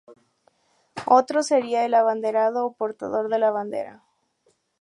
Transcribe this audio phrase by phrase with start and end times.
[1.05, 4.01] Otro sería el abanderado, o portador de la bandera.